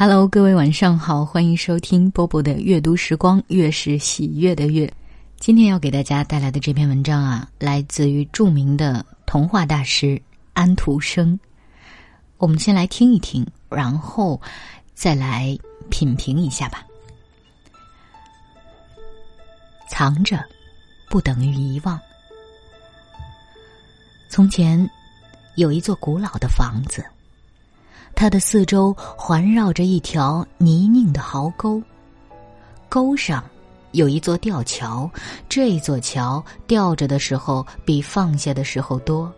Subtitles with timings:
[0.00, 4.88] Hello，各位晚上好，欢迎收听波波的阅读时光，月是喜悦的月。
[5.40, 10.22] 今天要给大家带来的这篇文章啊，来自于著名的童话大师
[10.52, 11.36] 安徒生。
[12.36, 14.40] 我们先来听一听，然后
[14.94, 15.58] 再来
[15.90, 16.86] 品评一下吧。
[19.88, 20.38] 藏着，
[21.10, 21.98] 不等于遗忘。
[24.28, 24.88] 从前，
[25.56, 27.04] 有一座古老的房子。
[28.20, 31.80] 它的四周环绕着一条泥泞的壕沟，
[32.88, 33.44] 沟上
[33.92, 35.08] 有一座吊桥，
[35.48, 39.32] 这座桥吊着的时候比放下的时候多，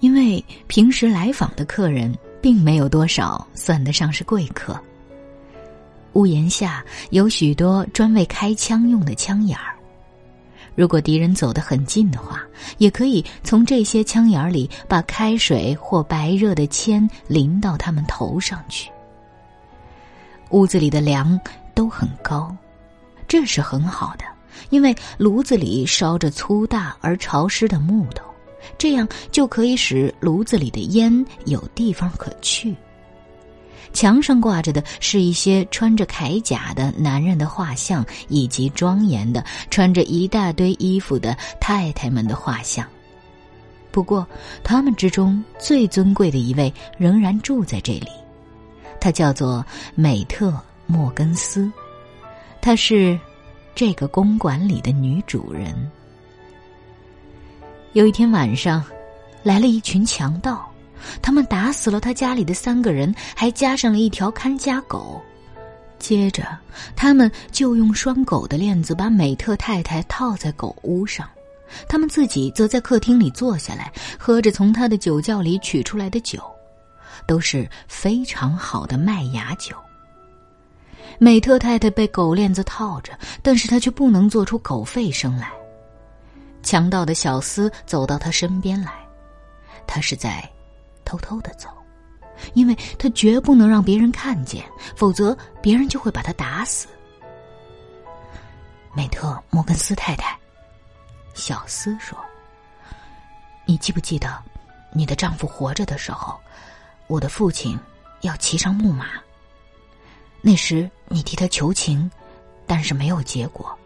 [0.00, 2.10] 因为平时来访的客人
[2.40, 4.74] 并没有多少，算得上是贵客。
[6.14, 9.76] 屋檐下有许多专为开枪用的枪眼儿。
[10.78, 12.40] 如果敌人走得很近的话，
[12.76, 18.88] 也可以从这些枪眼里把开水或白热的铅淋到他们头上去。
[20.50, 21.36] 屋子里的梁
[21.74, 22.54] 都很高，
[23.26, 24.24] 这是很好的，
[24.70, 28.24] 因为炉子里烧着粗大而潮湿的木头，
[28.78, 32.72] 这样就可以使炉子里的烟有地方可去。
[33.92, 42.86] 墙上挂着的是一些穿着铠甲的男人的画像，以及庄严的穿着一大堆衣服的太太们的画像。
[43.90, 44.26] 不过，
[44.62, 48.08] 他们之中最尊贵的一位仍然住在这里，
[49.00, 50.54] 她叫做美特
[50.86, 51.72] 莫根斯，
[52.60, 53.18] 她是
[53.74, 55.74] 这个公馆里的女主人。
[57.94, 58.84] 有一天晚上，
[59.42, 60.67] 来了一群强盗。
[61.20, 65.20] 他们打死了他家里的三个人，还加上了一条看家狗。
[65.98, 66.46] 接着，
[66.94, 71.28] 他们就用拴狗的链子把美特太太套在狗屋上，
[71.88, 76.40] 他们自己则在客厅里坐下来，喝着从他的酒窖里取出来的酒，
[77.26, 79.74] 都是非常好的麦芽酒。
[81.18, 83.12] 美特太太被狗链子套着，
[83.42, 85.50] 但是她却不能做出狗吠声来。
[86.62, 88.92] 强盗的小厮走到他身边来，
[89.84, 90.48] 他是在。
[91.08, 91.70] 偷偷的走，
[92.52, 94.62] 因为他绝不能让别人看见，
[94.94, 96.86] 否则别人就会把他打死。
[98.92, 100.38] 美特摩根斯太太，
[101.32, 102.18] 小斯说
[103.64, 104.36] ：“你记不记得，
[104.92, 106.38] 你的丈夫活着的时候，
[107.06, 107.78] 我的父亲
[108.20, 109.06] 要骑上木马。
[110.42, 112.10] 那时你替他求情，
[112.66, 113.76] 但是没有结果，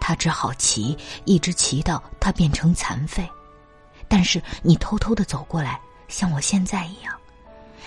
[0.00, 3.28] 他只好骑，一直骑到他变成残废。
[4.08, 7.14] 但是你偷偷的走过来。”像我现在一样，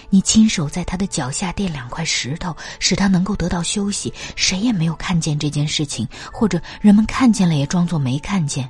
[0.09, 4.13] 你亲手在他的脚下垫两块石头，使他能够得到休息。
[4.35, 8.69] 谁也没有看见这件事情，或者人们看见了也装作没看见。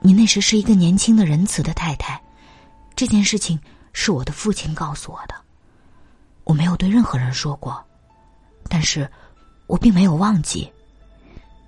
[0.00, 2.20] 你那时是一个年轻的仁慈的太太，
[2.94, 3.58] 这件事情
[3.92, 5.34] 是我的父亲告诉我的，
[6.44, 7.84] 我没有对任何人说过，
[8.68, 9.10] 但是
[9.66, 10.70] 我并没有忘记。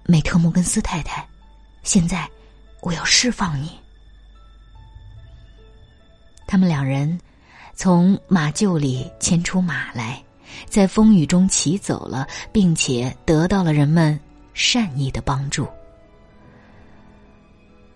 [0.05, 1.27] 美特莫根斯太太，
[1.83, 2.29] 现在
[2.81, 3.79] 我要释放你。
[6.49, 7.21] 他们两人
[7.75, 10.21] 从马厩里牵出马来，
[10.67, 14.19] 在风雨中骑走了，并且得到了人们
[14.55, 15.69] 善意的帮助。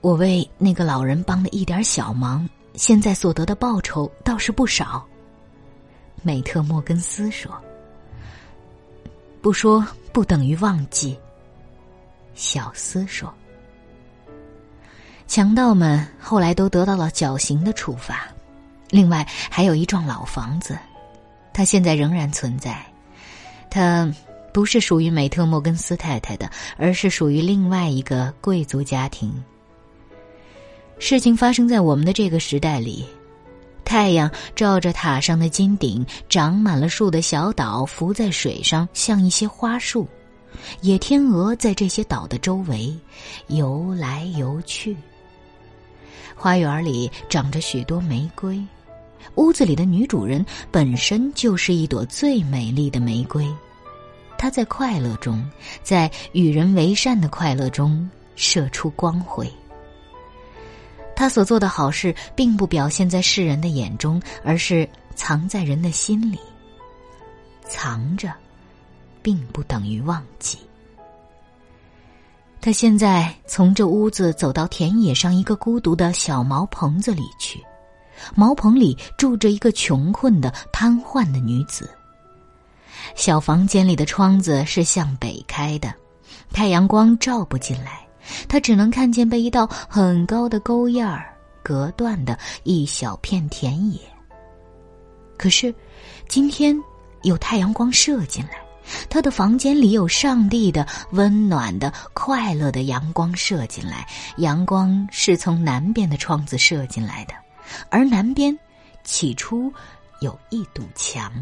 [0.03, 5.03] 我为那个老人帮了一点小忙，现在所得的报酬倒是不少。
[6.23, 7.51] 美特莫根斯说
[9.41, 11.19] ：“不说不等于忘记。”
[12.35, 13.33] 小斯说
[15.27, 18.29] ：“强盗们后来都得到了绞刑的处罚。”
[18.93, 20.79] 另外还有一幢老房子，
[21.53, 22.81] 它现在仍然存在。
[23.71, 24.09] 它
[24.53, 29.33] 不是属于美特莫根斯太太的，而是属于另外一个贵族家庭。
[30.99, 33.07] 事情发生在我们的这个时代里，
[33.83, 40.07] 太阳照着塔上的金顶，长满了树的小岛浮在水上，像一些花树。
[40.83, 42.95] 野天鹅在这些岛的周围
[43.47, 44.95] 游来游去。
[46.37, 48.63] 花园里长着许多玫瑰。
[49.37, 53.47] 屋子里的女主人本身就是一朵最美丽的玫瑰，
[54.37, 55.43] 她在快乐中，
[55.83, 59.51] 在与人为善的快乐中射出光辉。
[61.15, 66.39] 她所做的好事并不表现在世人的眼中，而是藏在人的心里。
[67.69, 68.33] 藏着，
[69.23, 70.59] 并不等于忘记。
[72.61, 77.61] 他现在从这屋子走到田野上一个孤独的小茅棚子里去。
[78.35, 81.91] 茅棚里住着一个穷困的瘫痪的女子。
[83.15, 85.93] 小房间里的窗子是向北开的，
[86.53, 88.07] 太阳光照不进来，
[88.49, 93.99] 他只能看见被一道很高的沟沿儿隔断的一小片田野。
[95.37, 95.75] 可是，
[96.29, 96.77] 今天
[97.23, 98.53] 有太阳光射进来，
[99.11, 104.07] 他的房间里有上帝的温暖的、快乐的阳光射进来。
[104.37, 107.35] 阳光是从南边的窗子射进来的，
[107.91, 108.57] 而南边
[109.05, 109.73] 起初
[110.21, 111.33] 有一堵墙。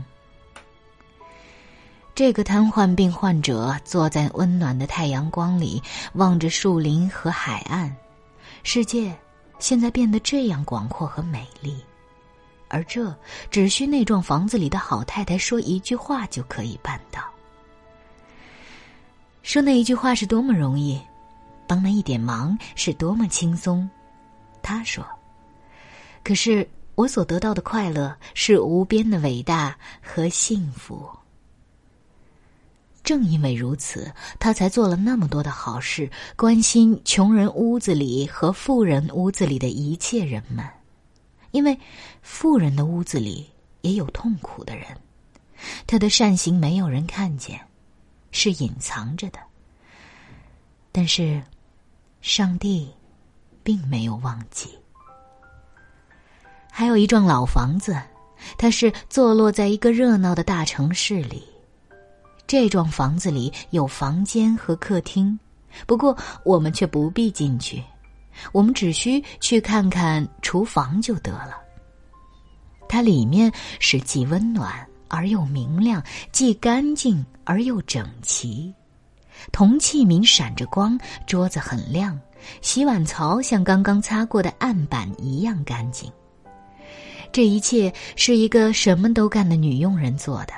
[2.15, 5.82] 这个瘫痪病患者坐在温暖的太阳光里，
[6.15, 7.94] 望着树林和海岸。
[8.62, 9.17] 世界
[9.59, 11.82] 现在变得这样广阔和美丽，
[12.69, 13.17] 而这
[13.50, 17.23] 只需那幢房子里的好太太说一句话就可以办到。
[19.43, 21.00] 说那一句话是多么容易，
[21.67, 23.88] 帮那一点忙是多么轻松。
[24.61, 25.03] 他说
[26.22, 31.08] ：“可是我所得到的快乐是无边的伟大和幸福。”
[33.02, 40.64] 正因为如此，他才做了那么多的好事，关心穷人屋子里和富人屋子里的一切人们，
[41.50, 41.76] 因为
[42.20, 43.50] 富人的屋子里
[43.81, 44.87] 也有痛苦的人，
[45.87, 47.58] 他的善行没有人看见，
[48.32, 49.40] 是隐藏着的。
[50.93, 51.43] 但是，
[52.20, 52.93] 上帝
[53.62, 54.78] 并没有忘记。
[56.70, 58.00] 还有一幢老房子，
[58.56, 61.44] 它是坐落在一个热闹的大城市里。
[62.46, 65.38] 这幢房子里有房间和客厅，
[65.87, 67.82] 不过我们却不必进去，
[68.50, 71.58] 我们只需去看看厨房就得了。
[72.88, 76.02] 它里面是既温暖而又明亮，
[76.32, 78.75] 既干净而又整齐，
[79.52, 82.19] 铜器皿闪着光，桌子很亮，
[82.62, 86.11] 洗碗槽像刚刚擦过的案板一样干净。
[87.32, 90.53] 这一切是一个什么都干的女佣人做的。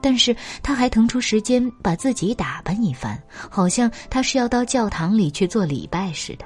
[0.00, 6.44] 但是她还腾出时间把自己打扮一番，好像她是要到教堂里去做礼拜似的。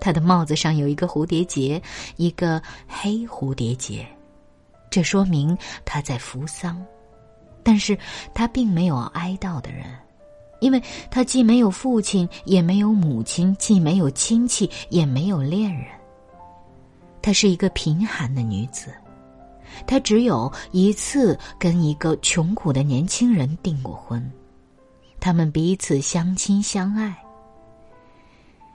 [0.00, 1.80] 他的帽子上有一个蝴蝶结，
[2.16, 4.06] 一个黑蝴蝶结，
[4.90, 6.80] 这说明他在扶丧。
[7.62, 7.96] 但是
[8.34, 9.86] 他并没有哀悼的人，
[10.60, 15.86] 因为他既没有父亲，也没有母亲，既没有亲戚，也没有恋人。
[17.24, 18.92] 她是一个贫寒的女子。
[19.86, 24.30] 她只有一次跟一个穷苦的年轻人订过婚，
[25.18, 27.16] 他们彼此相亲相爱。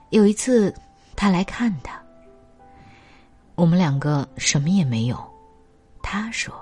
[0.08, 0.74] 有一次，
[1.14, 2.02] 他来看他，
[3.54, 5.16] 我们两个什么也没有。
[6.02, 6.52] 他说：“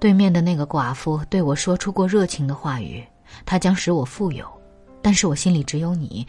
[0.00, 3.06] 对面的那个寡妇对我说出过热情的话语，
[3.44, 4.50] 她将使我富有，
[5.02, 6.26] 但是我心里只有你。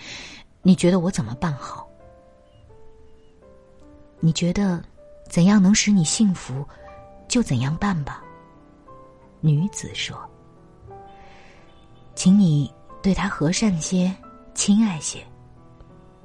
[0.62, 1.87] 你觉得我怎么办好？
[4.20, 4.84] 你觉得？”
[5.30, 6.66] 怎样能使你幸福，
[7.28, 8.24] 就怎样办吧。
[9.42, 10.18] 女子说
[12.16, 12.74] ：“请你
[13.04, 14.10] 对他和善些，
[14.54, 15.20] 亲爱些。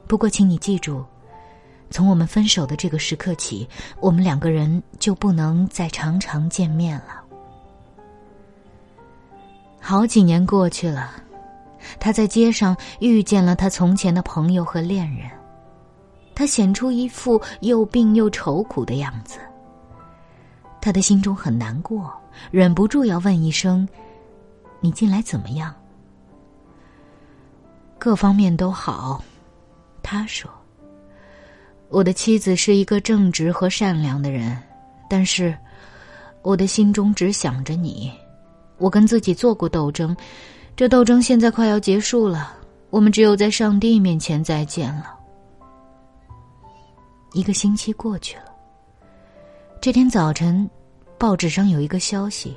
[0.06, 1.04] 不过，请你记住，
[1.90, 3.68] 从我们分手的这个时刻起，
[3.98, 7.24] 我们两个人就不能再常常见面了。”
[9.82, 11.10] 好几年过去了，
[11.98, 15.28] 他在街上遇见了他从前的朋友和恋人。
[16.34, 19.38] 他显出一副又病又愁苦的样子。
[20.80, 22.12] 他的心中很难过，
[22.50, 23.88] 忍不住要问一声
[24.80, 25.72] ：“你近来怎么样？”
[27.98, 29.22] 各方面都好，
[30.02, 30.50] 他说
[31.88, 34.60] ：“我的妻子是一个正直和善良的人，
[35.08, 35.56] 但是
[36.42, 38.12] 我的心中只想着你。
[38.78, 40.16] 我跟自己做过斗争，
[40.74, 42.52] 这斗争现在快要结束了，
[42.90, 45.14] 我们只有在上帝面前再见了。”
[47.32, 48.44] 一个星期过去了。
[49.80, 50.68] 这天早晨，
[51.18, 52.56] 报纸上有一个消息，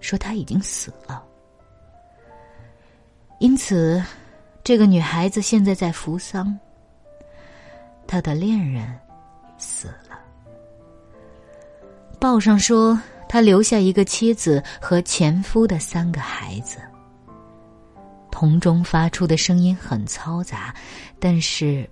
[0.00, 1.24] 说他已经死了。
[3.38, 4.02] 因此，
[4.64, 6.58] 这个女孩子现在在扶丧。
[8.06, 8.98] 她的恋人
[9.58, 10.18] 死了。
[12.18, 16.78] 报上说，他留下一个妻子和前夫的三个孩子。
[18.30, 20.74] 铜钟发出的声音很嘈杂，
[21.20, 21.88] 但是。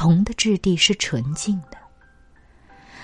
[0.00, 1.76] 铜的质地是纯净的，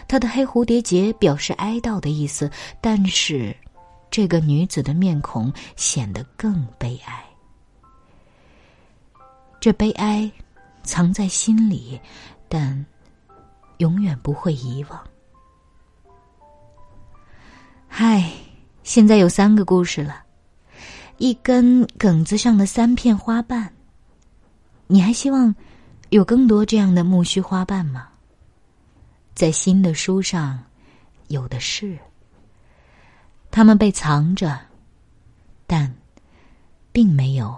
[0.09, 2.50] 她的黑蝴蝶结表示哀悼的意思，
[2.81, 3.55] 但是
[4.11, 7.23] 这个女子的面孔显得更悲哀。
[9.61, 10.33] 这悲哀
[10.85, 12.00] 藏在心里，
[12.49, 12.87] 但
[13.76, 14.99] 永远不会遗忘。
[17.87, 18.25] 嗨，
[18.83, 20.25] 现在有三个故事了，
[21.19, 23.71] 一根梗子上的三片花瓣，
[24.87, 25.55] 你还希望？
[26.11, 28.09] 有更多这样的木须花瓣吗？
[29.35, 30.63] 在新的书上，
[31.29, 31.99] 有的是。
[33.51, 34.59] 它们被藏着，
[35.67, 35.93] 但
[36.93, 37.57] 并没有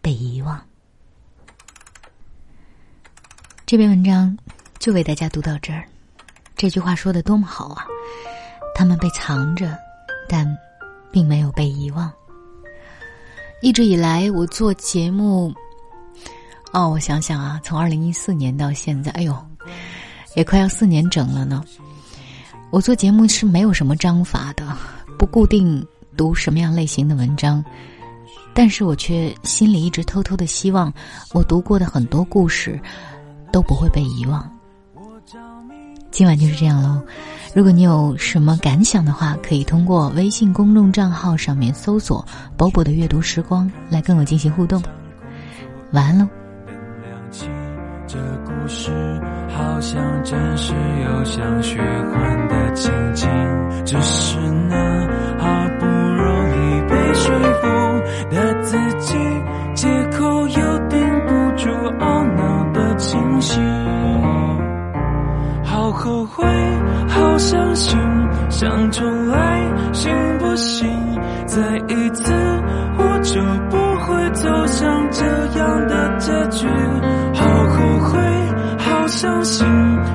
[0.00, 0.60] 被遗忘。
[3.66, 4.36] 这篇文章
[4.78, 5.84] 就为大家读到这儿。
[6.56, 7.86] 这句话说的多么好啊！
[8.74, 9.78] 他们被藏着，
[10.28, 10.46] 但
[11.10, 12.12] 并没有被遗忘。
[13.62, 15.54] 一直以来，我做节目，
[16.72, 19.36] 哦，我想想啊，从二零一四年到现在，哎呦，
[20.36, 21.64] 也快要四年整了呢。
[22.70, 24.76] 我做节目是没有什么章法的，
[25.18, 25.84] 不固定
[26.16, 27.64] 读什么样类型的文章，
[28.54, 30.92] 但是我却心里一直偷偷的希望，
[31.32, 32.80] 我读过的很多故事
[33.50, 34.48] 都不会被遗忘。
[36.12, 37.02] 今晚就是这样喽。
[37.52, 42.24] 如果你有什么感想的话，可以通过微信公众账号上面搜索
[42.56, 44.80] “波波的阅读时光”来跟我进行互动。
[45.92, 46.28] 晚安喽。
[47.32, 48.90] 这故事
[49.48, 53.28] 好像真实又像虚幻的情景，
[53.84, 54.36] 只是
[54.68, 54.76] 那
[55.38, 59.16] 好不容易被说服的自己，
[59.74, 61.70] 借口又顶不住
[62.00, 63.60] 懊恼的情绪。
[65.64, 66.44] 好后悔，
[67.08, 67.96] 好伤心，
[68.48, 69.60] 想重来
[69.92, 70.88] 行不行？
[71.46, 72.32] 再一次，
[72.98, 75.24] 我就不会走向这
[75.58, 76.66] 样的结局。
[79.20, 79.66] 相信，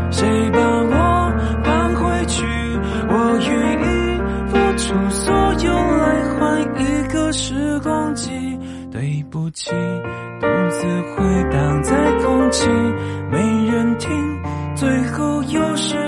[0.10, 1.32] 谁把我
[1.64, 2.44] 搬回去？
[3.08, 3.52] 我愿
[3.84, 5.32] 意付出所
[5.64, 8.32] 有来换一个时光机。
[8.92, 9.70] 对不起，
[10.42, 11.94] 独自回荡在
[12.24, 12.68] 空气，
[13.30, 14.10] 没人听。
[14.74, 16.05] 最后又是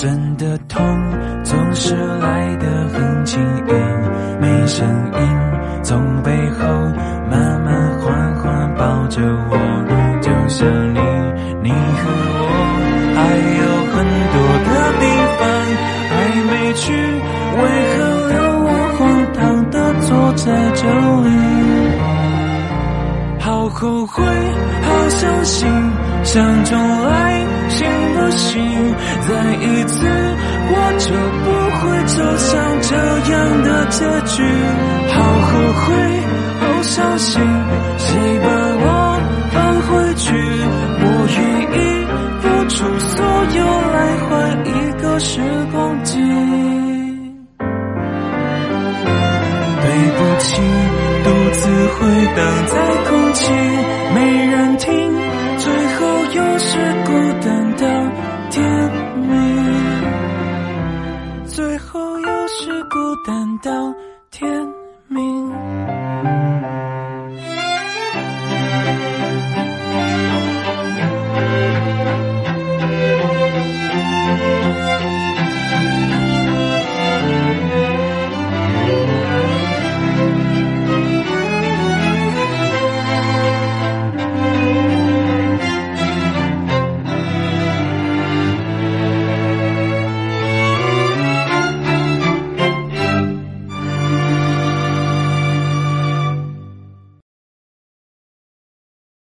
[0.00, 0.82] 真的痛
[1.44, 3.38] 总是来得很轻
[3.68, 3.72] 易，
[4.40, 5.20] 没声音，
[5.82, 6.66] 从背后
[7.30, 9.58] 慢慢缓缓抱着我，
[10.22, 11.00] 就像你，
[11.62, 12.48] 你和我
[13.14, 13.18] 还
[13.60, 13.94] 有很
[14.32, 15.04] 多的地
[15.36, 15.40] 方
[16.08, 16.10] 还
[16.48, 16.80] 没去，
[17.60, 17.60] 为
[17.92, 19.00] 何留我荒
[19.34, 20.80] 唐的坐在这
[21.28, 21.59] 里？
[23.70, 24.24] 好后悔，
[24.82, 25.68] 好伤心，
[26.24, 28.60] 想重来行不行？
[29.28, 30.06] 再一次，
[30.72, 31.48] 我就不
[31.78, 32.50] 会走向
[32.82, 32.90] 这
[33.32, 34.42] 样的结局。
[35.08, 35.50] 好后
[35.80, 35.88] 悔，
[36.60, 37.40] 好伤心，
[37.96, 38.08] 谁
[38.42, 38.48] 把
[38.82, 38.84] 我
[39.52, 40.34] 放回去？
[41.02, 41.04] 我
[41.38, 41.38] 愿
[41.72, 41.78] 意
[42.42, 43.14] 付出所
[43.56, 43.58] 有
[43.92, 43.96] 来
[44.26, 44.30] 换
[44.66, 44.68] 一
[45.00, 45.40] 个时
[45.72, 46.18] 光机。
[49.82, 49.86] 对
[50.16, 50.50] 不起，
[51.52, 51.98] 自回
[52.36, 52.74] 荡在
[53.08, 53.52] 空气，
[54.14, 54.90] 没人听，
[55.58, 56.00] 最后
[56.34, 57.10] 又是孤
[57.42, 57.86] 单到
[58.50, 58.58] 天
[59.16, 59.28] 明，
[61.46, 63.70] 最后又是孤单到
[64.30, 64.48] 天
[65.08, 65.89] 明。